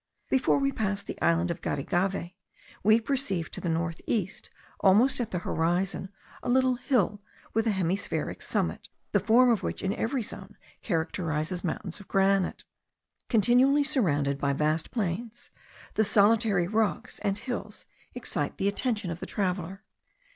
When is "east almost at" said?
4.07-5.29